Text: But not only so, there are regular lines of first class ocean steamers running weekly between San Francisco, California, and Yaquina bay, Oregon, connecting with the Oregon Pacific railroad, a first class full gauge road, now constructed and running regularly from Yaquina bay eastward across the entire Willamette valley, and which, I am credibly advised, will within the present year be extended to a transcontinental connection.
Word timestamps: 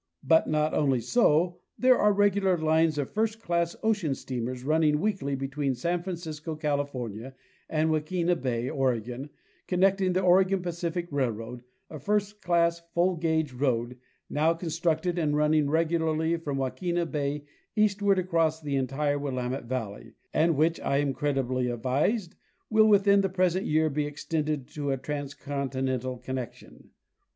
But 0.23 0.47
not 0.47 0.73
only 0.73 0.99
so, 0.99 1.59
there 1.77 1.95
are 1.95 2.11
regular 2.11 2.57
lines 2.57 2.97
of 2.97 3.11
first 3.11 3.39
class 3.39 3.75
ocean 3.83 4.15
steamers 4.15 4.63
running 4.63 4.99
weekly 4.99 5.35
between 5.35 5.75
San 5.75 6.01
Francisco, 6.01 6.55
California, 6.55 7.35
and 7.69 7.91
Yaquina 7.91 8.35
bay, 8.35 8.67
Oregon, 8.67 9.29
connecting 9.67 10.07
with 10.07 10.15
the 10.15 10.21
Oregon 10.23 10.63
Pacific 10.63 11.07
railroad, 11.11 11.63
a 11.87 11.99
first 11.99 12.41
class 12.41 12.79
full 12.95 13.15
gauge 13.15 13.53
road, 13.53 13.99
now 14.27 14.55
constructed 14.55 15.19
and 15.19 15.37
running 15.37 15.69
regularly 15.69 16.35
from 16.37 16.57
Yaquina 16.57 17.05
bay 17.05 17.45
eastward 17.75 18.17
across 18.17 18.59
the 18.59 18.77
entire 18.77 19.19
Willamette 19.19 19.65
valley, 19.65 20.13
and 20.33 20.57
which, 20.57 20.79
I 20.79 20.97
am 20.97 21.13
credibly 21.13 21.69
advised, 21.69 22.33
will 22.71 22.87
within 22.87 23.21
the 23.21 23.29
present 23.29 23.67
year 23.67 23.87
be 23.87 24.07
extended 24.07 24.67
to 24.69 24.89
a 24.89 24.97
transcontinental 24.97 26.17
connection. 26.17 26.89